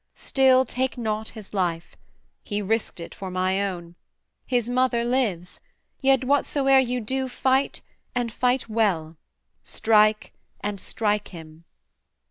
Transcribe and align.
Still 0.15 0.65
Take 0.65 0.97
not 0.97 1.27
his 1.37 1.53
life: 1.53 1.95
he 2.41 2.59
risked 2.59 2.99
it 2.99 3.13
for 3.13 3.29
my 3.29 3.61
own; 3.63 3.93
His 4.47 4.67
mother 4.67 5.05
lives: 5.05 5.59
yet 6.01 6.21
whatsoe'er 6.21 6.79
you 6.79 6.99
do, 6.99 7.29
Fight 7.29 7.81
and 8.15 8.33
fight 8.33 8.67
well; 8.67 9.15
strike 9.61 10.33
and 10.59 10.81
strike 10.81 11.27
him. 11.27 11.65